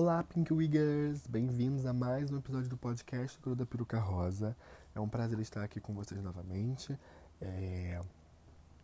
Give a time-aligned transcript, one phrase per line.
[0.00, 1.26] Olá, Pink Wiggers!
[1.26, 4.56] Bem-vindos a mais um episódio do podcast Cru da Peruca Rosa.
[4.94, 6.96] É um prazer estar aqui com vocês novamente.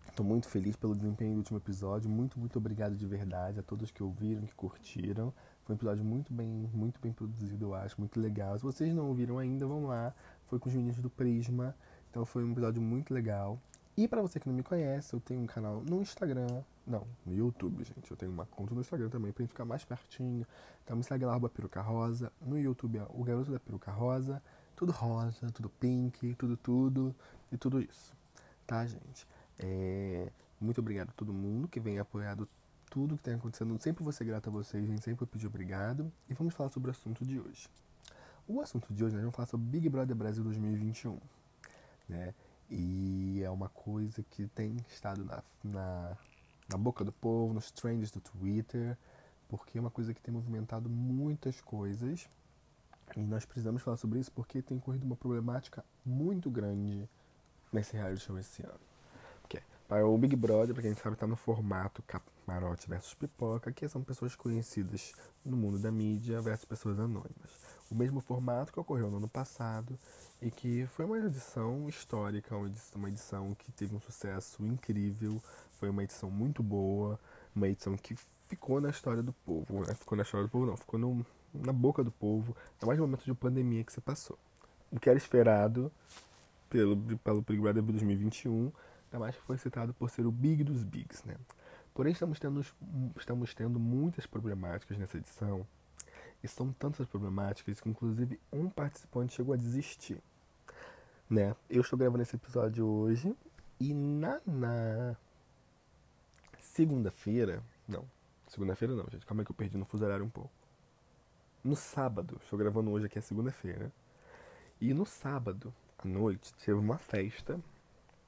[0.08, 0.28] Estou é...
[0.28, 2.10] muito feliz pelo desempenho do último episódio.
[2.10, 5.32] Muito, muito obrigado de verdade a todos que ouviram, que curtiram.
[5.62, 8.58] Foi um episódio muito bem, muito bem produzido, eu acho, muito legal.
[8.58, 10.12] Se vocês não ouviram ainda, vão lá.
[10.48, 11.76] Foi com os meninos do Prisma.
[12.10, 13.60] Então foi um episódio muito legal.
[13.96, 17.34] E para você que não me conhece, eu tenho um canal no Instagram, não, no
[17.34, 18.10] YouTube, gente.
[18.10, 20.44] Eu tenho uma conta no Instagram também pra gente ficar mais pertinho.
[20.84, 22.32] Então me segue lá, arroba peruca rosa.
[22.40, 24.42] No YouTube é o garoto da peruca rosa.
[24.74, 27.14] Tudo rosa, tudo pink, tudo, tudo
[27.52, 28.12] e tudo isso.
[28.66, 29.26] Tá, gente?
[29.58, 30.28] É...
[30.60, 32.48] Muito obrigado a todo mundo que vem apoiado
[32.90, 33.76] tudo que tem acontecendo.
[33.80, 35.02] Sempre vou ser grato a vocês, gente.
[35.02, 36.12] Sempre vou pedir obrigado.
[36.28, 37.68] E vamos falar sobre o assunto de hoje.
[38.46, 41.18] O assunto de hoje, nós vamos falar sobre Big Brother Brasil 2021.
[42.08, 42.34] Né?
[42.70, 46.16] E é uma coisa que tem estado na, na,
[46.68, 48.96] na boca do povo, nos trends do Twitter,
[49.48, 52.28] porque é uma coisa que tem movimentado muitas coisas.
[53.16, 57.08] E nós precisamos falar sobre isso porque tem corrido uma problemática muito grande
[57.72, 58.93] nesse reality show esse ano.
[59.90, 64.34] O Big Brother, para quem sabe, está no formato camarote versus pipoca, que são pessoas
[64.34, 65.12] conhecidas
[65.44, 67.60] no mundo da mídia versus pessoas anônimas.
[67.90, 69.98] O mesmo formato que ocorreu no ano passado
[70.40, 75.40] e que foi uma edição histórica, uma edição, uma edição que teve um sucesso incrível,
[75.76, 77.20] foi uma edição muito boa,
[77.54, 78.16] uma edição que
[78.48, 79.94] ficou na história do povo, né?
[79.94, 83.06] ficou na história do povo não, ficou no, na boca do povo, ainda mais no
[83.06, 84.38] momento de pandemia que se passou.
[84.90, 85.92] O que era esperado
[86.70, 88.72] pelo, pelo Big Brother 2021,
[89.14, 91.36] ainda foi citado por ser o Big dos Bigs, né?
[91.92, 92.64] Porém, estamos tendo,
[93.16, 95.66] estamos tendo muitas problemáticas nessa edição,
[96.42, 100.20] e são tantas problemáticas que, inclusive, um participante chegou a desistir
[101.28, 101.54] né?
[101.68, 103.34] Eu estou gravando esse episódio hoje
[103.80, 105.16] e na, na
[106.60, 108.04] segunda-feira, não,
[108.46, 110.50] segunda-feira não, gente, calma aí que eu perdi no fuso horário um pouco.
[111.62, 113.90] No sábado, estou gravando hoje aqui é segunda-feira,
[114.80, 117.58] e no sábado à noite teve uma festa,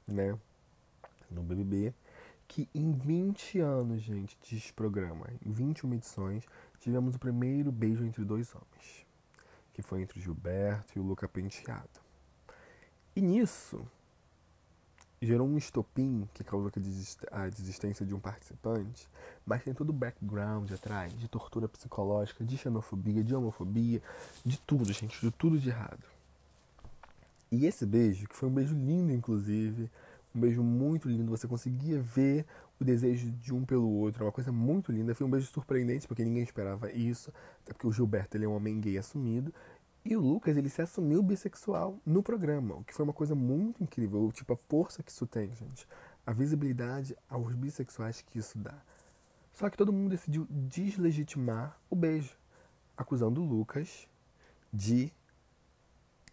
[0.07, 0.39] né,
[1.31, 1.95] no BBB,
[2.49, 6.45] que em 20 anos, gente, de programa, em 21 edições,
[6.81, 9.07] tivemos o primeiro beijo entre dois homens,
[9.73, 12.01] que foi entre o Gilberto e o Luca Penteado.
[13.15, 13.85] E nisso
[15.21, 16.71] gerou um estopim que causou
[17.33, 19.09] a desistência de um participante,
[19.45, 24.03] mas tem todo o background atrás de tortura psicológica, de xenofobia, de homofobia,
[24.45, 26.05] de tudo, gente, de tudo de errado.
[27.51, 29.91] E esse beijo, que foi um beijo lindo, inclusive,
[30.37, 32.45] um beijo muito lindo, você conseguia ver
[32.79, 35.15] o desejo de um pelo outro, uma coisa muito linda.
[35.15, 37.33] Foi um beijo surpreendente, porque ninguém esperava isso,
[37.63, 39.53] até porque o Gilberto ele é um homem gay assumido,
[40.05, 43.83] e o Lucas, ele se assumiu bissexual no programa, o que foi uma coisa muito
[43.83, 44.31] incrível.
[44.31, 45.85] Tipo, a força que isso tem, gente.
[46.25, 48.81] A visibilidade aos bissexuais que isso dá.
[49.53, 52.37] Só que todo mundo decidiu deslegitimar o beijo,
[52.97, 54.07] acusando o Lucas
[54.73, 55.13] de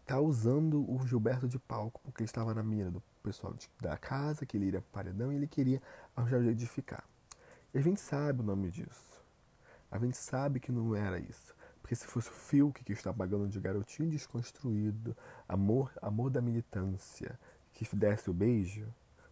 [0.05, 3.97] tá usando o Gilberto de palco, porque ele estava na mira do pessoal de, da
[3.97, 5.81] casa, que ele iria para paredão e ele queria
[6.15, 7.03] arranjar o jeito de ficar.
[7.73, 9.23] E a gente sabe o nome disso.
[9.89, 11.55] A gente sabe que não era isso.
[11.81, 15.15] Porque se fosse o Fiuk que está pagando de garotinho desconstruído,
[15.47, 17.39] amor, amor da militância,
[17.71, 18.87] que desse o beijo,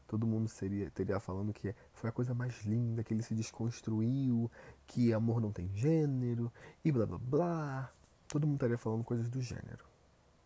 [0.08, 4.52] todo mundo seria teria falando que foi a coisa mais linda, que ele se desconstruiu,
[4.86, 6.52] que amor não tem gênero,
[6.84, 7.92] e blá blá blá.
[8.28, 9.91] Todo mundo estaria falando coisas do gênero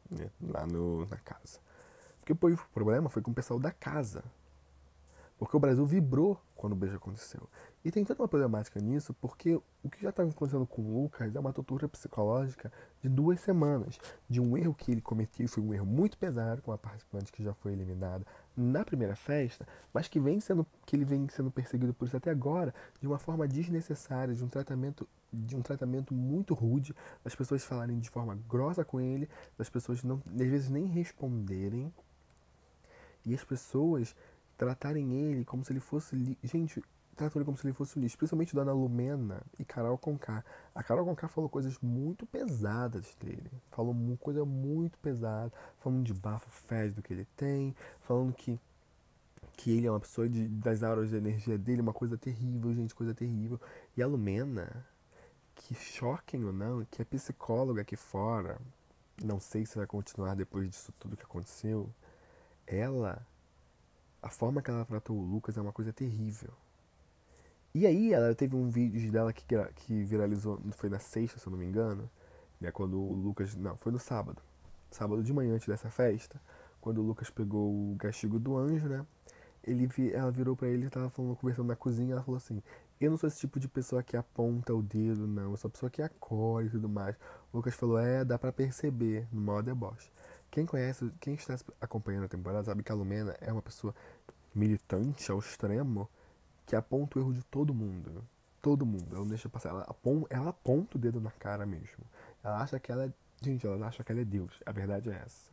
[0.09, 1.59] né, lá no, na casa.
[2.19, 4.23] Porque o problema foi com o pessoal da casa.
[5.37, 7.47] Porque o Brasil vibrou quando o beijo aconteceu.
[7.83, 11.35] E tem toda uma problemática nisso, porque o que já estava acontecendo com o Lucas
[11.35, 12.71] é uma tortura psicológica
[13.01, 13.99] de duas semanas.
[14.29, 17.43] De um erro que ele cometeu, foi um erro muito pesado com a participante que
[17.43, 21.93] já foi eliminada na primeira festa, mas que, vem sendo, que ele vem sendo perseguido
[21.93, 26.53] por isso até agora, de uma forma desnecessária, de um tratamento de um tratamento muito
[26.53, 30.85] rude, das pessoas falarem de forma grossa com ele, das pessoas não, às vezes nem
[30.85, 31.93] responderem,
[33.25, 34.15] e as pessoas
[34.57, 36.37] tratarem ele como se ele fosse.
[36.43, 36.81] Gente,
[37.15, 38.17] tratam ele como se ele fosse lixo.
[38.17, 40.43] Principalmente Dona Lumena e Carol Conká.
[40.73, 43.49] A Carol Conká falou coisas muito pesadas dele.
[43.71, 45.51] Falou coisa muito pesada.
[45.79, 46.49] Falando de bafo
[46.93, 47.75] do que ele tem.
[48.01, 48.59] Falando que,
[49.53, 51.81] que ele é uma pessoa de, das auras de energia dele.
[51.81, 52.93] Uma coisa terrível, gente.
[52.93, 53.59] Coisa terrível.
[53.97, 54.85] E a Lumena,
[55.55, 58.59] que choquem ou não, que é psicóloga aqui fora.
[59.23, 61.89] Não sei se vai continuar depois disso tudo que aconteceu.
[62.67, 63.25] Ela
[64.25, 66.51] a forma que ela tratou o Lucas é uma coisa terrível.
[67.75, 71.51] E aí ela teve um vídeo dela que, que viralizou, foi na sexta, se eu
[71.51, 72.09] não me engano,
[72.59, 74.41] né, quando o Lucas, não, foi no sábado,
[74.89, 76.41] sábado de manhã antes dessa festa,
[76.81, 79.05] quando o Lucas pegou o castigo do anjo, né,
[79.63, 82.63] ele, ela virou para ele, tava falando, conversando na cozinha, ela falou assim,
[82.99, 85.51] Eu não sou esse tipo de pessoa que aponta o dedo, não.
[85.51, 87.15] Eu sou a pessoa que acolhe e tudo mais.
[87.51, 90.09] O Lucas falou, é, dá pra perceber, no maior deboche.
[90.49, 93.93] Quem conhece, quem está acompanhando a temporada sabe que a Lumena é uma pessoa
[94.53, 96.09] militante ao extremo
[96.65, 98.23] que aponta o erro de todo mundo.
[98.61, 99.07] Todo mundo.
[99.11, 99.69] Ela não deixa passar.
[99.69, 102.05] Ela aponta, ela aponta o dedo na cara mesmo.
[102.41, 103.13] Ela acha que ela é.
[103.41, 104.57] Gente, ela acha que ela é Deus.
[104.65, 105.51] A verdade é essa.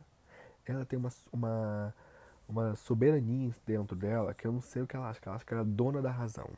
[0.65, 1.93] Ela tem uma, uma,
[2.47, 5.19] uma soberania dentro dela que eu não sei o que ela acha.
[5.25, 6.49] Ela acha que ela é dona da razão.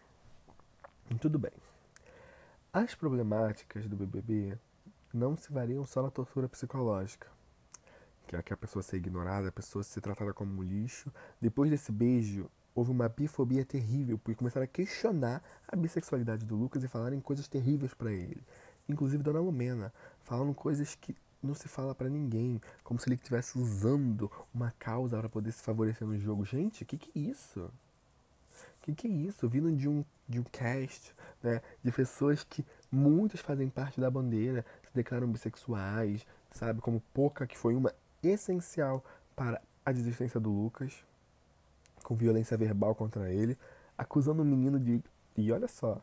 [1.22, 1.52] Tudo bem.
[2.74, 4.58] As problemáticas do BBB
[5.14, 7.28] não se variam só na tortura psicológica.
[8.28, 11.14] Que é que a pessoa ser ignorada, a pessoa ser tratada como lixo.
[11.40, 16.84] Depois desse beijo, houve uma bifobia terrível, porque começaram a questionar a bissexualidade do Lucas
[16.84, 18.44] e falaram coisas terríveis para ele.
[18.90, 23.58] Inclusive Dona Lumena, falando coisas que não se fala para ninguém, como se ele estivesse
[23.58, 26.44] usando uma causa para poder se favorecer no jogo.
[26.44, 27.72] Gente, o que, que é isso?
[28.86, 29.48] Que, que é isso?
[29.48, 34.64] Vindo de um, de um cast, né, de pessoas que muitas fazem parte da bandeira,
[34.88, 36.82] se declaram bissexuais, sabe?
[36.82, 37.92] Como Poca, que foi uma
[38.22, 39.04] essencial
[39.36, 41.04] para a desistência do Lucas
[42.04, 43.58] com violência verbal contra ele,
[43.98, 45.04] acusando o menino de.
[45.36, 46.00] E olha só,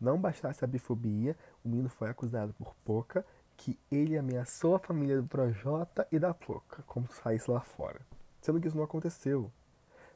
[0.00, 3.26] não bastasse a bifobia, o menino foi acusado por Poca
[3.56, 8.00] que ele ameaçou a família do Projota e da Poca, como se saísse lá fora.
[8.40, 9.50] Sendo que isso não aconteceu.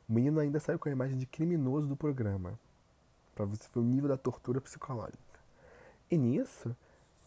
[0.08, 2.58] O menino ainda saiu com a imagem de criminoso do programa.
[3.34, 5.40] Para você ver o nível da tortura psicológica.
[6.10, 6.74] E nisso,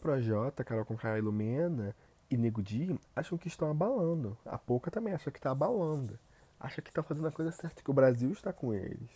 [0.00, 1.94] Projota, Carol com Caio Lumena
[2.30, 4.36] e Nego Di acham que estão abalando.
[4.46, 6.18] A Poca também acha que está abalando
[6.60, 9.10] acha que está fazendo a coisa certa, que o Brasil está com eles.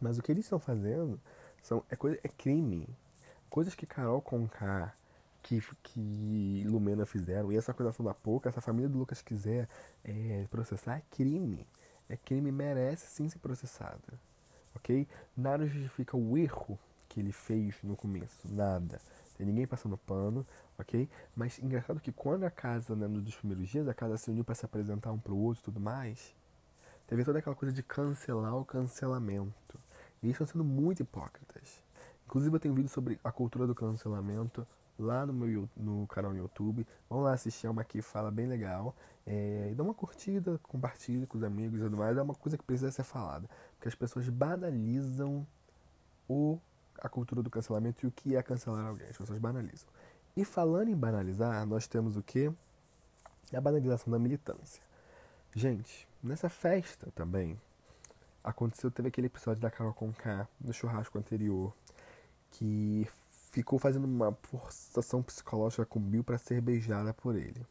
[0.00, 1.20] Mas o que eles estão fazendo
[1.62, 2.88] são, é, coisa, é crime.
[3.50, 4.94] Coisas que Carol Conká,
[5.42, 9.68] que, que Lumena fizeram, e essa acusação da Pouca, essa família do Lucas quiser
[10.02, 11.66] é, processar, é crime.
[12.10, 14.18] É crime, merece sim ser processado.
[14.74, 15.06] Ok?
[15.36, 16.76] Nada justifica o erro
[17.08, 18.52] que ele fez no começo.
[18.52, 19.00] Nada.
[19.36, 20.44] Tem ninguém passando pano,
[20.76, 21.08] ok?
[21.34, 24.54] Mas engraçado que quando a casa, né, nos primeiros dias, a casa se uniu para
[24.54, 26.34] se apresentar um pro outro e tudo mais,
[27.06, 29.78] teve toda aquela coisa de cancelar o cancelamento.
[30.20, 31.82] E eles estão sendo muito hipócritas.
[32.26, 34.66] Inclusive eu tenho um vídeo sobre a cultura do cancelamento
[35.00, 36.86] lá no meu no canal no YouTube.
[37.08, 38.94] Vão lá assistir, é uma que fala bem legal.
[39.26, 42.16] É, dá uma curtida, compartilha com os amigos e tudo mais.
[42.16, 43.48] É uma coisa que precisa ser falada.
[43.76, 45.46] Porque as pessoas banalizam
[46.28, 46.58] o
[47.00, 49.08] a cultura do cancelamento e o que é cancelar alguém.
[49.08, 49.88] As pessoas banalizam.
[50.36, 52.52] E falando em banalizar, nós temos o que?
[53.52, 54.82] A banalização da militância.
[55.54, 57.60] Gente, nessa festa também,
[58.44, 61.74] aconteceu, teve aquele episódio da Carol Conká, no churrasco anterior,
[62.52, 63.08] que
[63.50, 67.66] ficou fazendo uma forçação psicológica com Bill para ser beijada por ele.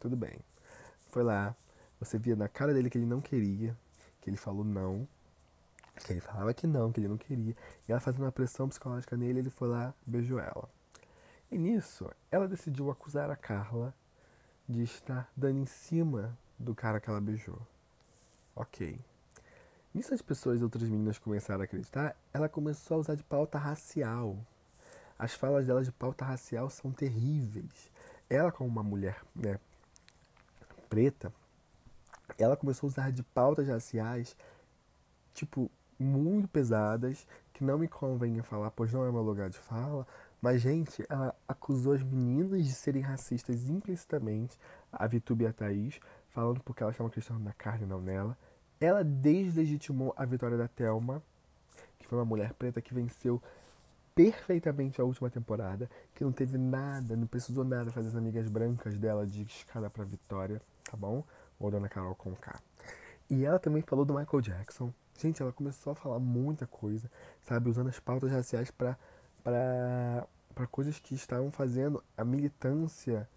[0.00, 0.38] Tudo bem.
[1.08, 1.54] Foi lá,
[1.98, 3.76] você via na cara dele que ele não queria,
[4.20, 5.06] que ele falou não,
[6.04, 7.56] que ele falava que não, que ele não queria.
[7.88, 10.68] E ela fazendo uma pressão psicológica nele, ele foi lá, beijou ela.
[11.50, 13.94] E nisso, ela decidiu acusar a Carla
[14.68, 17.60] de estar dando em cima do cara que ela beijou.
[18.56, 18.98] Ok.
[19.92, 24.36] Nisso as pessoas, outras meninas começaram a acreditar, ela começou a usar de pauta racial.
[25.18, 27.90] As falas dela de pauta racial são terríveis.
[28.28, 29.58] Ela, como uma mulher né,
[30.88, 31.32] preta,
[32.38, 34.36] ela começou a usar de pautas raciais,
[35.32, 40.06] tipo, muito pesadas que não me convém falar, pois não é meu lugar de fala.
[40.42, 44.58] Mas, gente, ela acusou as meninas de serem racistas implicitamente,
[44.92, 48.36] a Vitube e a Thaís, falando porque elas estavam acreditando na carne, não nela.
[48.80, 51.22] Ela deslegitimou a vitória da Thelma,
[51.98, 53.40] que foi uma mulher preta que venceu
[54.14, 58.96] perfeitamente a última temporada, que não teve nada, não precisou nada fazer as amigas brancas
[58.96, 61.24] dela de escada para vitória, tá bom?
[61.58, 62.60] Ou Dona Carol com K.
[63.28, 67.10] E ela também falou do Michael Jackson, Gente, ela começou a falar muita coisa,
[67.42, 67.70] sabe?
[67.70, 68.98] Usando as pautas raciais para
[70.70, 73.28] coisas que estavam fazendo a militância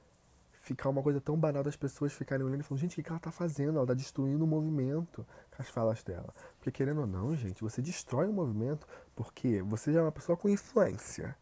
[0.68, 3.20] ficar uma coisa tão banal das pessoas ficarem olhando e falando, gente, o que ela
[3.20, 3.78] tá fazendo?
[3.78, 6.34] Ela tá destruindo o movimento com as falas dela.
[6.58, 10.38] Porque querendo ou não, gente, você destrói o movimento porque você já é uma pessoa
[10.38, 11.36] com influência.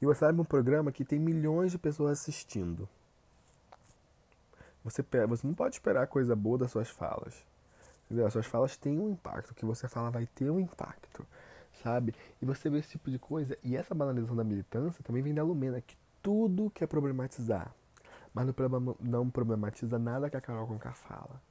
[0.00, 2.88] E você sabe um programa que tem milhões de pessoas assistindo.
[4.84, 7.44] Você, você não pode esperar coisa boa das suas falas.
[8.06, 8.26] Entendeu?
[8.26, 9.50] As suas falas têm um impacto.
[9.50, 11.26] O que você fala vai ter um impacto.
[11.82, 12.14] Sabe?
[12.40, 13.58] E você vê esse tipo de coisa.
[13.62, 17.74] E essa banalização da militância também vem da Lumena, que tudo quer problematizar.
[18.38, 18.54] Mas
[19.00, 21.42] não problematiza nada que a Carol Conká fala.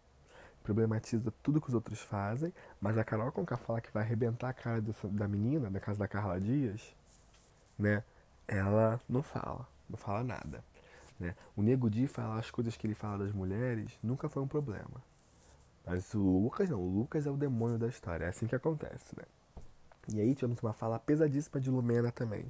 [0.63, 4.53] Problematiza tudo que os outros fazem, mas a Carol Conká fala que vai arrebentar a
[4.53, 6.95] cara da menina, da casa da Carla Dias,
[7.77, 8.05] né?
[8.47, 10.63] Ela não fala, não fala nada.
[11.19, 11.35] Né?
[11.57, 15.03] O Nego Di falar as coisas que ele fala das mulheres nunca foi um problema.
[15.85, 19.13] Mas o Lucas não, o Lucas é o demônio da história, é assim que acontece,
[19.17, 19.25] né?
[20.13, 22.49] E aí tivemos uma fala pesadíssima de Lumena também.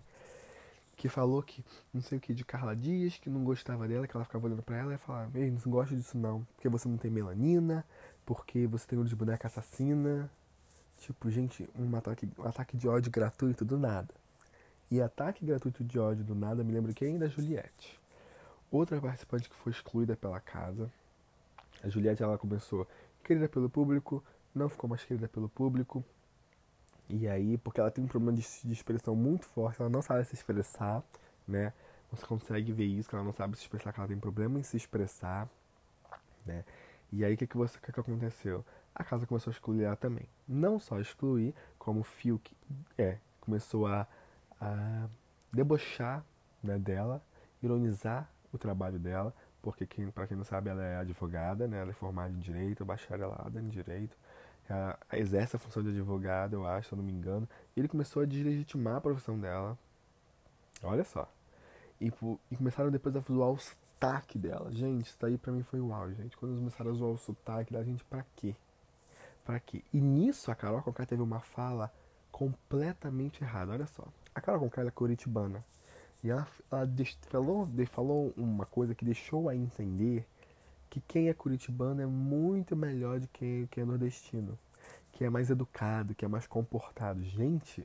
[0.98, 1.63] Que falou que,
[1.94, 4.63] não sei o que, de Carla Dias, que não gostava dela, que ela ficava olhando
[4.63, 7.86] pra ela e falava, ei, não gosto disso não, porque você não tem melanina,
[8.25, 10.30] porque você tem olho de boneca assassina.
[10.98, 14.13] Tipo, gente, um ataque, um ataque de ódio gratuito do nada.
[14.89, 17.20] E ataque gratuito de ódio do nada me lembra quem?
[17.20, 18.00] Da Juliette.
[18.72, 20.92] Outra participante que foi excluída pela casa.
[21.84, 22.88] A Juliette ela começou
[23.24, 24.24] querida pelo público,
[24.56, 26.04] não ficou mais querida pelo público.
[27.09, 30.25] E aí, porque ela tem um problema de, de expressão muito forte, ela não sabe
[30.25, 31.03] se expressar,
[31.47, 31.73] né?
[32.11, 34.63] Você consegue ver isso, que ela não sabe se expressar, que ela tem problema em
[34.63, 35.47] se expressar,
[36.45, 36.63] né?
[37.11, 38.65] E aí, o que, que, você, que, que aconteceu?
[38.93, 40.27] A casa começou a excluir ela também.
[40.47, 42.53] Não só excluir, como o Fiuk
[42.97, 44.05] é, começou a,
[44.59, 45.07] a
[45.53, 46.23] debochar
[46.61, 47.21] né, dela,
[47.63, 51.81] ironizar o trabalho dela, porque quem, para quem não sabe, ela é advogada, né?
[51.81, 54.17] Ela é formada em direito, bacharelada em direito,
[54.69, 57.47] ela exerce a função de advogada, eu acho, se eu não me engano.
[57.75, 59.77] E ele começou a deslegitimar a profissão dela.
[60.83, 61.29] Olha só.
[62.00, 62.12] E,
[62.51, 64.71] e começaram depois a zoar o sotaque dela.
[64.71, 66.36] Gente, isso aí pra mim foi uau, gente.
[66.38, 68.55] Quando eles começaram a zoar o sotaque da gente, pra quê?
[69.45, 69.81] Pra quê?
[69.93, 71.91] E nisso a Carol Conká teve uma fala
[72.31, 73.71] completamente errada.
[73.71, 74.03] Olha só.
[74.36, 75.63] A Carol Conká é curitibana.
[76.24, 76.88] E ela, ela
[77.29, 80.27] falou, falou uma coisa que deixou a entender
[80.89, 84.58] que quem é curitibano é muito melhor do que quem é nordestino.
[85.12, 87.24] Que é mais educado, que é mais comportado.
[87.24, 87.84] Gente,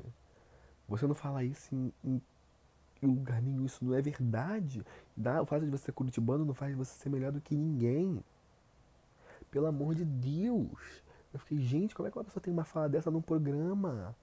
[0.88, 2.20] você não fala isso em, em,
[3.06, 3.64] lugar nenhum.
[3.64, 4.84] Isso não é verdade.
[5.40, 8.22] O fato de você ser curitibano não faz você ser melhor do que ninguém.
[9.50, 11.02] Pelo amor de Deus.
[11.32, 14.14] Eu fiquei, gente, como é que uma pessoa tem uma fala dessa num programa?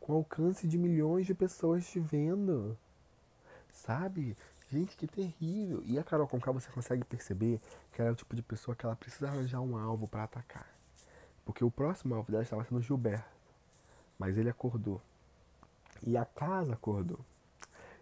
[0.00, 2.76] Com alcance de milhões de pessoas te vendo.
[3.72, 4.36] Sabe?
[4.72, 5.82] Gente, que terrível.
[5.84, 7.60] E a Carol Conká você consegue perceber
[7.92, 10.66] que ela é o tipo de pessoa que ela precisa arranjar um alvo para atacar.
[11.44, 13.28] Porque o próximo alvo dela estava sendo Gilberto.
[14.18, 14.98] Mas ele acordou.
[16.02, 17.20] E a casa acordou.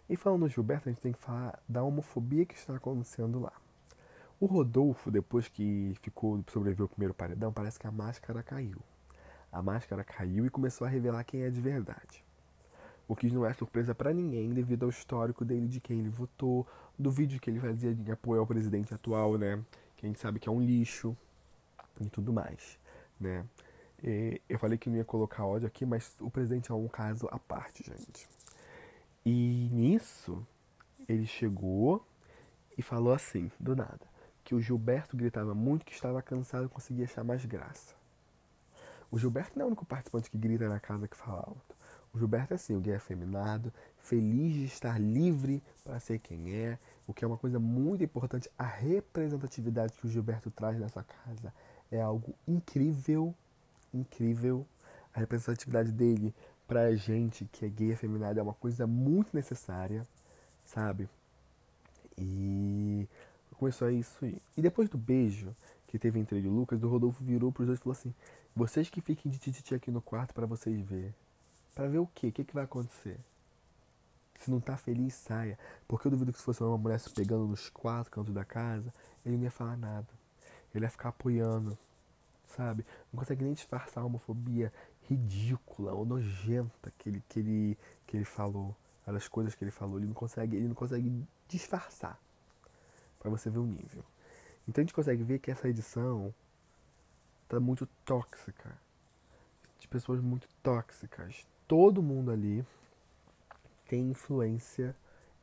[0.09, 3.51] E falando do Gilberto, a gente tem que falar da homofobia que está acontecendo lá.
[4.39, 8.79] O Rodolfo, depois que ficou sobreviveu ao primeiro paredão, parece que a máscara caiu.
[9.51, 12.23] A máscara caiu e começou a revelar quem é de verdade.
[13.11, 16.65] O que não é surpresa para ninguém devido ao histórico dele de quem ele votou,
[16.97, 19.61] do vídeo que ele fazia de apoio ao presidente atual, né?
[19.97, 21.13] Que a gente sabe que é um lixo
[21.99, 22.79] e tudo mais,
[23.19, 23.45] né?
[24.01, 27.27] E eu falei que não ia colocar ódio aqui, mas o presidente é um caso
[27.33, 28.29] à parte, gente.
[29.25, 30.41] E nisso,
[31.05, 32.01] ele chegou
[32.77, 34.07] e falou assim, do nada,
[34.41, 37.93] que o Gilberto gritava muito que estava cansado e conseguia achar mais graça.
[39.11, 41.80] O Gilberto não é o único participante que grita na casa que fala alto.
[42.13, 46.77] O Gilberto é assim, o gay afeminado, feliz de estar livre para ser quem é,
[47.07, 48.49] o que é uma coisa muito importante.
[48.57, 51.53] A representatividade que o Gilberto traz nessa casa
[51.89, 53.33] é algo incrível,
[53.93, 54.65] incrível.
[55.13, 56.33] A representatividade dele
[56.67, 60.05] pra gente que é gay afeminado é uma coisa muito necessária,
[60.65, 61.09] sabe?
[62.17, 63.07] E
[63.57, 64.25] começou a isso.
[64.25, 65.55] E depois do beijo
[65.87, 68.13] que teve entre ele e o Lucas, o Rodolfo virou pros dois e falou assim:
[68.55, 71.13] Vocês que fiquem de tititi aqui no quarto para vocês verem.
[71.73, 72.27] Para ver o quê?
[72.27, 73.17] O que, que vai acontecer?
[74.35, 75.57] Se não tá feliz, saia.
[75.87, 78.93] Porque eu duvido que se fosse uma mulher se pegando nos quatro cantos da casa,
[79.25, 80.07] ele não ia falar nada.
[80.73, 81.77] Ele ia ficar apoiando,
[82.47, 82.85] sabe?
[83.11, 84.73] Não consegue nem disfarçar a homofobia
[85.09, 88.75] ridícula ou nojenta que ele, que ele, que ele falou.
[89.05, 89.97] As coisas que ele falou.
[89.97, 92.19] Ele não consegue, ele não consegue disfarçar.
[93.19, 94.03] para você ver o nível.
[94.67, 96.33] Então a gente consegue ver que essa edição
[97.47, 98.77] tá muito tóxica.
[99.79, 102.65] De pessoas muito tóxicas todo mundo ali
[103.87, 104.93] tem influência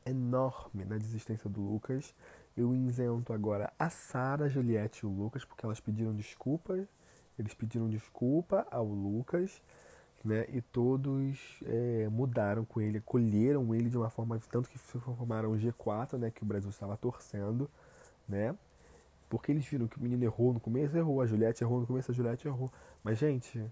[0.05, 2.15] enorme na desistência do Lucas.
[2.55, 6.87] Eu isento agora a Sara, a Juliette e o Lucas, porque elas pediram desculpas.
[7.39, 9.63] Eles pediram desculpa ao Lucas,
[10.23, 10.45] né?
[10.51, 15.57] E todos é, mudaram com ele, acolheram ele de uma forma tanto que formaram o
[15.57, 16.31] G4, né?
[16.31, 17.71] Que o Brasil estava torcendo,
[18.29, 18.55] né?
[19.31, 21.23] Porque eles viram que o menino errou no começo, errou.
[21.23, 22.71] A Juliette errou no começo, a Juliette errou.
[23.03, 23.65] Mas, gente,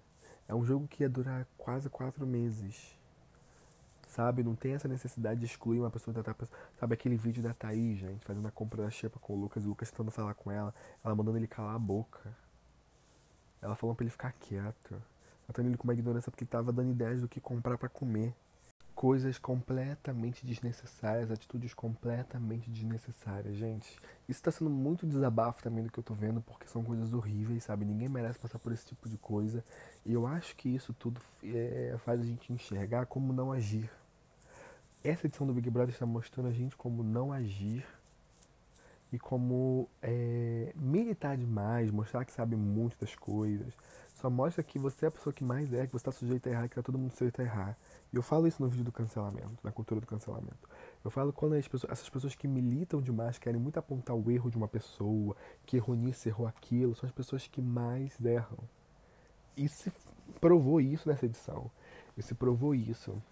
[0.49, 2.97] é um jogo que ia durar quase quatro meses.
[4.07, 4.43] Sabe?
[4.43, 6.59] Não tem essa necessidade de excluir uma pessoa e tratar a pessoa.
[6.79, 9.69] Sabe aquele vídeo da Thaís, gente, fazendo a compra da xepa com o Lucas, o
[9.69, 10.73] Lucas tentando falar com ela,
[11.05, 12.35] ela mandando ele calar a boca.
[13.61, 15.03] Ela falando pra ele ficar quieto.
[15.47, 18.35] Tratando ele com uma ignorância porque tava dando ideias do que comprar para comer
[18.97, 24.00] coisas completamente desnecessárias, atitudes completamente desnecessárias, gente.
[24.26, 27.62] Isso tá sendo muito desabafo também do que eu tô vendo, porque são coisas horríveis,
[27.62, 27.85] sabe?
[27.85, 29.62] Ninguém merece passar por esse tipo de coisa.
[30.05, 33.91] E eu acho que isso tudo é, faz a gente enxergar como não agir.
[35.05, 37.85] Essa edição do Big Brother está mostrando a gente como não agir
[39.12, 43.75] e como é, militar demais, mostrar que sabe muito das coisas,
[44.16, 46.52] só mostra que você é a pessoa que mais é, que você está sujeito a
[46.52, 47.76] errar, que tá todo mundo sujeito a errar.
[48.11, 50.68] E eu falo isso no vídeo do cancelamento, na cultura do cancelamento.
[51.04, 54.56] Eu falo quando pessoas, essas pessoas que militam demais, querem muito apontar o erro de
[54.56, 58.58] uma pessoa, que errou nisso, errou aquilo, são as pessoas que mais erram.
[59.54, 59.92] E se
[60.40, 61.70] provou isso nessa edição.
[62.16, 63.23] E se provou isso.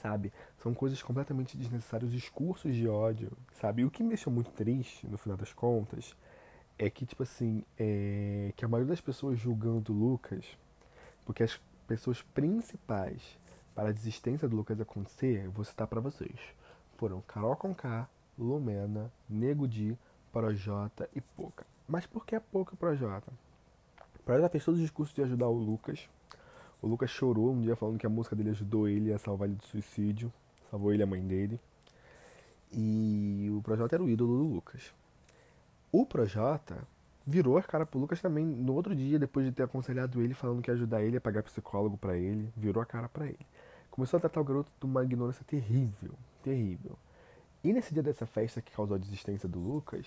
[0.00, 0.32] Sabe?
[0.62, 3.82] São coisas completamente desnecessárias, discursos de ódio, sabe?
[3.82, 6.14] E o que me deixa muito triste, no final das contas,
[6.78, 8.52] é que, tipo assim, é...
[8.56, 10.44] que a maioria das pessoas julgando Lucas,
[11.24, 13.38] porque as pessoas principais
[13.74, 16.38] para a desistência do Lucas acontecer, vou citar para vocês,
[16.96, 19.96] foram Carol Conká, Lumena, Nego Di,
[20.32, 21.66] Projota e Poca.
[21.88, 23.32] Mas por que Poca e Projota?
[24.24, 26.08] Projota fez todo o discurso de ajudar o Lucas.
[26.82, 29.56] O Lucas chorou um dia falando que a música dele ajudou ele a salvar ele
[29.56, 30.32] do suicídio,
[30.70, 31.60] salvou ele a mãe dele.
[32.72, 34.92] E o Projota era o ídolo do Lucas.
[35.92, 36.86] O Projota
[37.26, 40.62] virou a cara pro Lucas também no outro dia, depois de ter aconselhado ele, falando
[40.62, 43.46] que ia ajudar ele a pagar psicólogo para ele, virou a cara para ele.
[43.90, 46.12] Começou a tratar o garoto de uma ignorância terrível,
[46.42, 46.96] terrível.
[47.64, 50.06] E nesse dia dessa festa que causou a desistência do Lucas,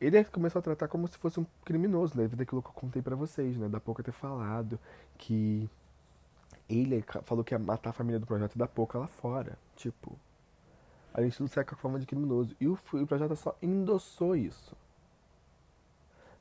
[0.00, 2.26] ele começou a tratar como se fosse um criminoso, né?
[2.26, 3.68] Daquilo que eu contei para vocês, né?
[3.68, 4.78] Da pouco ter falado
[5.16, 5.68] que
[6.68, 9.56] ele falou que ia matar a família do projeto da pouca lá fora.
[9.76, 10.18] Tipo,
[11.14, 12.56] a gente não com a forma de criminoso.
[12.60, 14.76] E o, o Projota só endossou isso.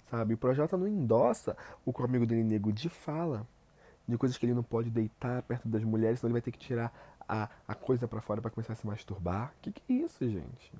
[0.10, 0.34] Sabe?
[0.34, 3.48] O Projota não endossa o que o amigo dele nego de fala.
[4.08, 6.58] De coisas que ele não pode deitar perto das mulheres, senão ele vai ter que
[6.58, 6.92] tirar
[7.30, 9.54] a, a coisa para fora para começar a se masturbar.
[9.62, 10.74] Que que é isso, gente?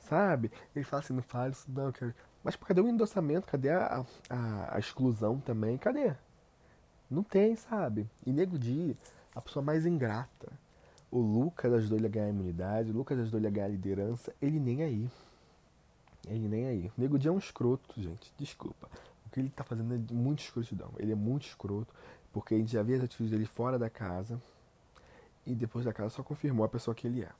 [0.00, 0.50] Sabe?
[0.74, 1.92] Ele fala assim, não fala isso não.
[1.92, 2.12] Quero...
[2.42, 3.46] Mas cadê o endossamento?
[3.46, 5.78] Cadê a, a, a, exclusão também?
[5.78, 6.12] Cadê?
[7.08, 8.10] Não tem, sabe?
[8.26, 8.96] E Nego Di,
[9.34, 10.52] a pessoa mais ingrata
[11.10, 14.60] o Lucas ajudou ele a ganhar imunidade, o Lucas ajudou ele a ganhar liderança, ele
[14.60, 15.10] nem aí.
[16.26, 16.92] Ele nem aí.
[16.96, 18.32] O Nego Dia é um escroto, gente.
[18.36, 18.88] Desculpa.
[19.26, 20.90] O que ele tá fazendo é muito escrotidão.
[20.98, 21.94] Ele é muito escroto,
[22.32, 24.40] porque a gente já via as atitudes dele fora da casa.
[25.46, 27.30] E depois da casa só confirmou a pessoa que ele é.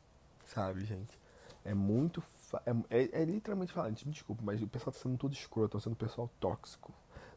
[0.47, 1.19] Sabe, gente?
[1.65, 2.23] É muito.
[2.65, 5.97] É, é, é literalmente gente, desculpa, mas o pessoal tá sendo todo escroto, tá sendo
[5.97, 6.93] pessoal tóxico.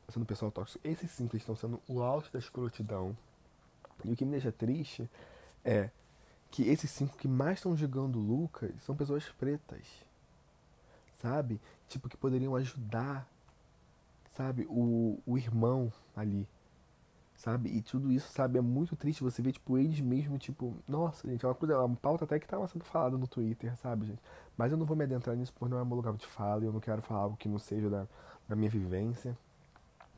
[0.08, 0.88] Tá sendo pessoal tóxico.
[0.88, 3.18] Esses simples estão sendo o alto da escrotidão.
[4.06, 5.10] E o que me deixa triste
[5.66, 5.90] é
[6.52, 9.88] que esses cinco que mais estão jogando Lucas são pessoas pretas,
[11.22, 11.62] sabe?
[11.88, 13.26] Tipo, que poderiam ajudar,
[14.36, 14.68] sabe?
[14.70, 16.46] O, o irmão ali,
[17.36, 17.70] sabe?
[17.70, 18.60] E tudo isso, sabe?
[18.60, 21.78] É muito triste você ver, tipo, eles mesmo, tipo, nossa, gente, é uma coisa, é
[21.78, 24.22] uma pauta até que tava sendo falada no Twitter, sabe, gente?
[24.58, 26.74] Mas eu não vou me adentrar nisso porque não é meu lugar de fala eu
[26.74, 28.06] não quero falar algo que não seja da,
[28.48, 29.38] da minha vivência.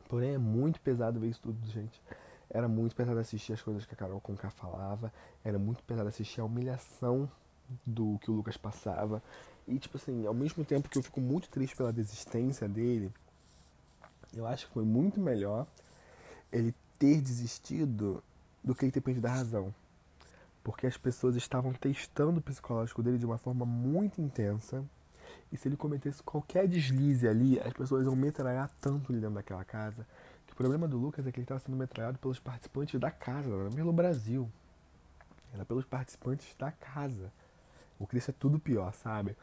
[0.10, 2.02] Porém, é muito pesado ver isso tudo, gente.
[2.50, 5.12] Era muito pesado assistir as coisas que a Carol Conká falava.
[5.44, 7.30] Era muito pesado assistir a humilhação
[7.86, 9.22] do que o Lucas passava.
[9.68, 13.12] E, tipo assim, ao mesmo tempo que eu fico muito triste pela desistência dele,
[14.36, 15.66] eu acho que foi muito melhor
[16.52, 18.24] ele ter desistido
[18.64, 19.74] do que ele ter perdido a razão.
[20.64, 24.84] Porque as pessoas estavam testando o psicológico dele de uma forma muito intensa.
[25.52, 29.64] E se ele cometesse qualquer deslize ali, as pessoas iam metralhar tanto ali dentro daquela
[29.64, 30.06] casa
[30.54, 33.62] o problema do Lucas é que ele estava sendo metralhado pelos participantes da casa, não
[33.62, 34.48] era pelo Brasil.
[35.52, 37.34] Era pelos participantes da casa.
[37.98, 39.36] O Chris é tudo pior, sabe?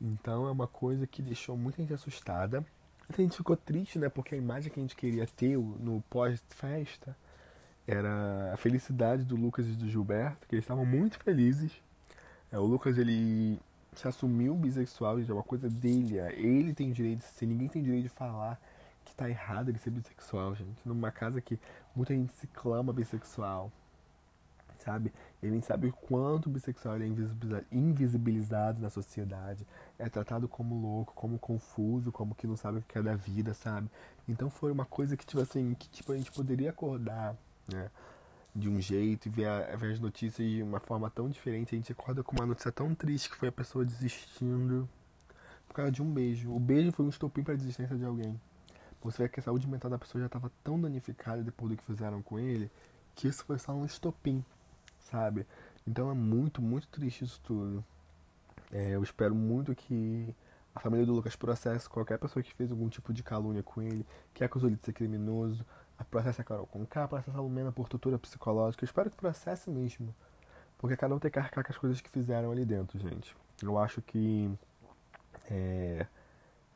[0.00, 2.66] Então é uma coisa que deixou muita gente assustada.
[3.08, 4.08] A gente ficou triste, né?
[4.08, 7.16] Porque a imagem que a gente queria ter no pós-festa
[7.86, 11.70] era a felicidade do Lucas e do Gilberto, que eles estavam muito felizes.
[12.50, 13.60] É, o Lucas, ele
[13.94, 16.18] se assumiu bissexual, é uma coisa dele.
[16.18, 18.60] É, ele tem direito de ser, ninguém tem direito de falar
[19.06, 20.76] que tá errado ele ser bissexual, gente.
[20.84, 21.58] Numa casa que
[21.94, 23.72] muita gente se clama bissexual,
[24.80, 25.12] sabe?
[25.42, 27.06] Ele nem sabe o quanto o bissexual é
[27.72, 29.66] invisibilizado na sociedade,
[29.98, 33.54] é tratado como louco, como confuso, como que não sabe o que é da vida,
[33.54, 33.88] sabe?
[34.28, 37.36] Então foi uma coisa que, tipo assim, que tipo, a gente poderia acordar,
[37.72, 37.90] né?
[38.54, 41.74] De um jeito e ver, ver as notícias de uma forma tão diferente.
[41.74, 44.88] A gente acorda com uma notícia tão triste que foi a pessoa desistindo
[45.68, 46.50] por causa de um beijo.
[46.50, 48.40] O beijo foi um estopim para a desistência de alguém
[49.02, 51.84] você vê que a saúde mental da pessoa já estava tão danificada depois do que
[51.84, 52.70] fizeram com ele,
[53.14, 54.44] que isso foi só um estopim,
[55.00, 55.46] sabe?
[55.86, 57.84] Então é muito, muito triste isso tudo.
[58.72, 60.34] É, eu espero muito que
[60.74, 64.04] a família do Lucas processe qualquer pessoa que fez algum tipo de calúnia com ele,
[64.34, 65.64] que acusou ele de ser criminoso,
[65.98, 68.84] a processa a Carol com K, processa a Lumena por tortura psicológica.
[68.84, 70.14] Eu espero que processe mesmo.
[70.78, 73.34] Porque cada um tem que arcar com as coisas que fizeram ali dentro, gente.
[73.62, 74.50] Eu acho que
[75.50, 76.06] é,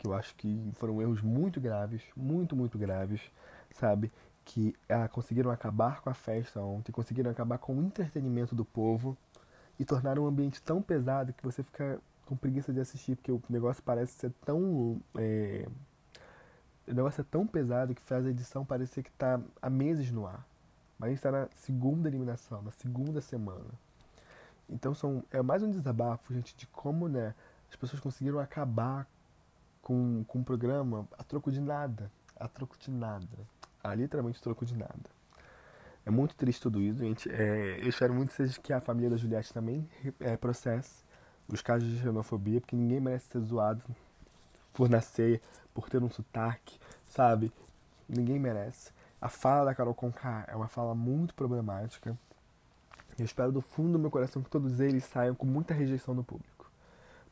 [0.01, 3.21] que eu acho que foram erros muito graves, muito, muito graves,
[3.73, 4.11] sabe?
[4.47, 9.15] Que ah, conseguiram acabar com a festa ontem, conseguiram acabar com o entretenimento do povo
[9.79, 13.43] e tornaram um ambiente tão pesado que você fica com preguiça de assistir, porque o
[13.51, 14.99] negócio parece ser tão.
[15.19, 15.69] É,
[16.89, 20.27] o negócio é tão pesado que faz a edição parecer que tá há meses no
[20.27, 20.47] ar.
[20.99, 23.71] Mas a gente tá na segunda eliminação, na segunda semana.
[24.67, 27.35] Então são, é mais um desabafo, gente, de como, né,
[27.69, 29.07] as pessoas conseguiram acabar
[29.83, 32.11] com, com o programa a troco de nada.
[32.37, 33.27] A troco de nada.
[33.83, 35.21] A literalmente troco de nada.
[36.05, 37.31] É muito triste tudo isso, gente.
[37.31, 39.88] É, eu espero muito que a família da Juliette também
[40.21, 41.05] é, processe
[41.47, 43.85] os casos de xenofobia, porque ninguém merece ser zoado
[44.73, 45.40] por nascer,
[45.75, 47.53] por ter um sotaque, sabe?
[48.09, 48.93] Ninguém merece.
[49.21, 52.16] A fala da Carol Conká é uma fala muito problemática.
[53.19, 56.25] Eu espero do fundo do meu coração que todos eles saiam com muita rejeição do
[56.25, 56.71] público.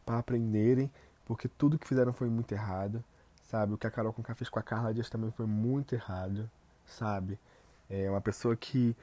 [0.05, 0.91] Para aprenderem,
[1.29, 3.05] porque tudo que fizeram foi muito errado,
[3.43, 3.75] sabe?
[3.75, 6.51] O que a Carol Conká fez com a Carla Dias também foi muito errado,
[6.85, 7.39] sabe?
[7.89, 8.97] É uma pessoa que,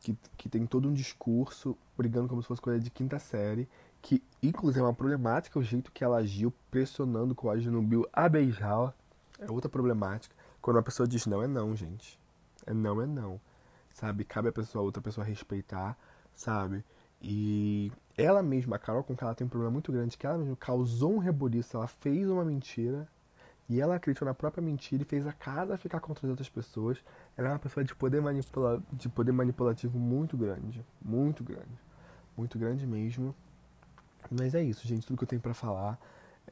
[0.00, 3.68] que, que tem todo um discurso brigando como se fosse coisa de quinta série
[4.02, 8.06] que inclusive é uma problemática o jeito que ela agiu pressionando o Coadjuvante no Bill
[8.12, 8.92] a beijá-la.
[9.38, 10.34] É outra problemática.
[10.60, 12.18] Quando uma pessoa diz não, é não, gente.
[12.66, 13.40] É não, é não.
[13.94, 14.24] Sabe?
[14.24, 15.96] Cabe a pessoa, a outra pessoa respeitar,
[16.34, 16.84] sabe?
[17.22, 20.36] E ela mesma, a Carol, com que ela tem um problema muito grande, que ela
[20.36, 23.08] mesma causou um reboliço, ela fez uma mentira
[23.68, 26.98] e ela acreditou na própria mentira e fez a casa ficar contra as outras pessoas.
[27.36, 30.84] Ela é uma pessoa de poder, manipula de poder manipulativo muito grande.
[31.00, 31.80] Muito grande.
[32.36, 33.34] Muito grande mesmo.
[34.30, 35.06] Mas é isso, gente.
[35.06, 35.98] Tudo que eu tenho para falar.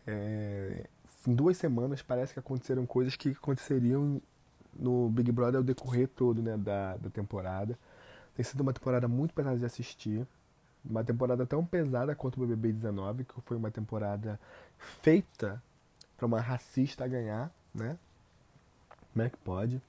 [0.07, 0.87] É...
[1.27, 4.23] Em duas semanas parece que aconteceram coisas que aconteceriam
[4.75, 7.79] no Big Brother ao decorrer todo né, da, da temporada.
[8.35, 10.27] Tem sido uma temporada muito pesada de assistir.
[10.85, 14.41] Uma temporada tão pesada quanto o BBB 19, que foi uma temporada
[14.79, 15.63] feita
[16.17, 17.99] para uma racista ganhar, né?
[19.13, 19.83] Como é que pode,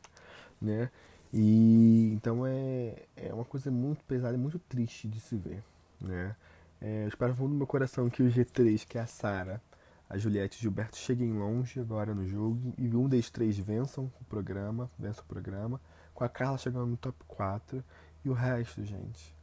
[0.62, 0.90] né?
[1.34, 5.64] E então é, é uma coisa muito pesada e muito triste de se ver,
[6.00, 6.36] né?
[6.82, 9.62] É, eu espero fundo do meu coração que o G3, que é a Sara,
[10.10, 14.12] a Juliette e o Gilberto cheguem longe agora no jogo e um desses três vençam
[14.20, 15.80] o programa, vençam o programa,
[16.14, 17.84] com a Carla chegando no top 4
[18.26, 19.34] e o resto, gente,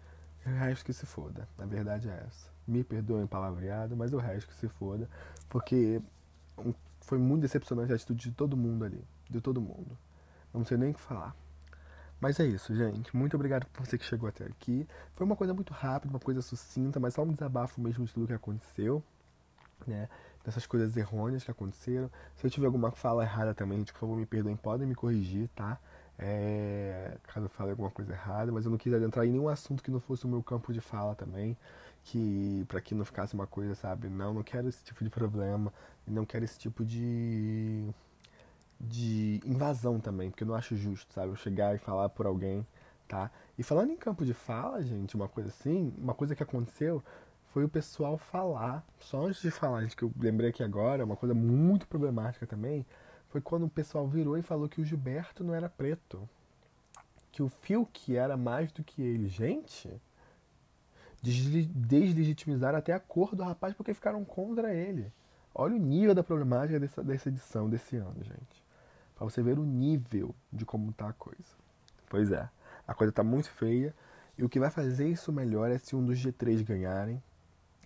[0.53, 1.49] o resto que se foda.
[1.59, 2.49] A verdade é essa.
[2.67, 5.09] Me perdoem palavreado, mas o resto que se foda,
[5.49, 6.03] porque
[7.01, 9.97] foi muito decepcionante a atitude de todo mundo ali, de todo mundo.
[10.53, 11.35] Não sei nem o que falar.
[12.21, 13.17] Mas é isso, gente.
[13.17, 14.87] Muito obrigado por você que chegou até aqui.
[15.15, 18.27] Foi uma coisa muito rápida, uma coisa sucinta, mas só um desabafo mesmo de tudo
[18.27, 19.03] que aconteceu,
[19.87, 20.09] né?
[20.45, 22.11] Dessas coisas errôneas que aconteceram.
[22.35, 25.79] Se eu tiver alguma fala errada também, por favor, me perdoem, podem me corrigir, tá?
[26.19, 29.83] É, caso eu fale alguma coisa errada, mas eu não quis adentrar em nenhum assunto
[29.83, 31.57] que não fosse o meu campo de fala também,
[32.05, 34.09] que para que não ficasse uma coisa, sabe?
[34.09, 35.73] Não, não quero esse tipo de problema,
[36.07, 37.85] não quero esse tipo de
[38.81, 41.29] de invasão também, porque eu não acho justo, sabe?
[41.33, 42.67] Eu chegar e falar por alguém,
[43.09, 43.31] tá?
[43.59, 47.03] E falando em campo de fala, gente, uma coisa assim, uma coisa que aconteceu
[47.53, 51.17] foi o pessoal falar, só antes de falar, gente, que eu lembrei aqui agora, uma
[51.17, 52.87] coisa muito problemática também,
[53.29, 56.29] foi quando o pessoal virou e falou que o Gilberto não era preto.
[57.31, 59.29] Que o Fiuk era mais do que ele.
[59.29, 59.91] Gente,
[61.23, 65.13] deslegitimizar até a cor do rapaz porque ficaram contra ele.
[65.55, 68.65] Olha o nível da problemática dessa, dessa edição desse ano, gente.
[69.15, 71.57] Pra você ver o nível de como tá a coisa.
[72.09, 72.49] Pois é,
[72.87, 73.95] a coisa tá muito feia.
[74.39, 77.21] E o que vai fazer isso melhor é se um dos G3 ganharem.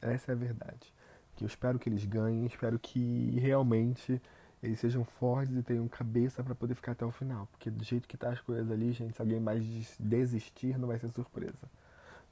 [0.00, 0.92] Essa é a verdade.
[1.34, 4.20] Que eu espero que eles ganhem, espero que realmente
[4.62, 7.48] eles sejam fortes e tenham cabeça para poder ficar até o final.
[7.50, 9.64] Porque do jeito que tá as coisas ali, gente, se alguém mais
[9.98, 11.68] desistir, não vai ser surpresa.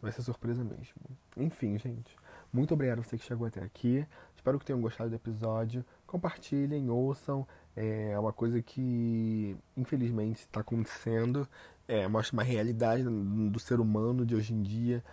[0.01, 0.95] Não vai ser surpresa mesmo.
[1.37, 2.17] Enfim, gente.
[2.53, 4.07] Muito obrigado a você que chegou até aqui.
[4.37, 5.85] Espero que tenham gostado do episódio.
[6.07, 7.47] Compartilhem, ouçam.
[7.75, 11.49] É uma coisa que, infelizmente, está acontecendo.
[11.89, 15.05] É, mostra uma realidade do ser humano de hoje em dia.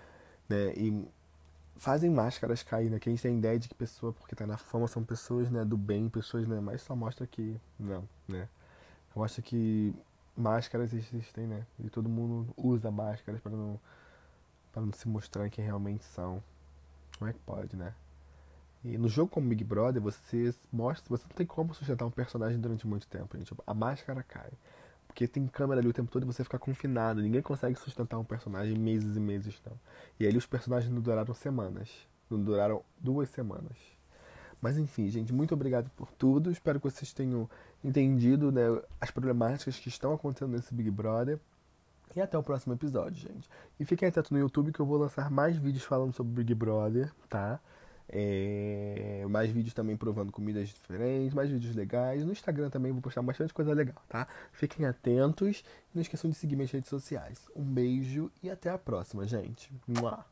[0.48, 0.74] Né?
[0.76, 1.08] E
[1.78, 3.00] fazem máscaras cair, né?
[3.00, 5.50] Que a gente tem a ideia de que pessoa, porque está na fama, são pessoas
[5.50, 6.60] né, do bem, pessoas, né?
[6.60, 8.48] Mas só mostra que não, né?
[9.16, 9.96] Mostra que
[10.36, 11.66] máscaras existem, né?
[11.80, 13.80] E todo mundo usa máscaras para não,
[14.72, 16.42] para não se mostrar quem realmente são.
[17.18, 17.94] Como é que pode, né?
[18.84, 22.60] E no jogo como Big Brother, você mostra, você não tem como sustentar um personagem
[22.60, 23.54] durante muito tempo, gente.
[23.66, 24.52] A máscara cai.
[25.18, 27.24] Porque tem câmera ali o tempo todo e você fica confinado.
[27.24, 29.74] Ninguém consegue sustentar um personagem meses e meses, não.
[30.20, 31.90] E ali os personagens não duraram semanas.
[32.30, 33.76] Não duraram duas semanas.
[34.62, 36.52] Mas enfim, gente, muito obrigado por tudo.
[36.52, 37.50] Espero que vocês tenham
[37.84, 38.62] entendido né,
[39.02, 41.40] as problemáticas que estão acontecendo nesse Big Brother.
[42.16, 43.50] E até o próximo episódio, gente.
[43.80, 47.12] E fiquem atentos no YouTube que eu vou lançar mais vídeos falando sobre Big Brother,
[47.28, 47.60] tá?
[48.10, 52.24] É, mais vídeos também provando comidas diferentes, mais vídeos legais.
[52.24, 54.28] No Instagram também vou postar bastante coisa legal, tá?
[54.52, 57.48] Fiquem atentos e não esqueçam de seguir minhas redes sociais.
[57.56, 59.72] Um beijo e até a próxima, gente.
[59.88, 60.26] Mua.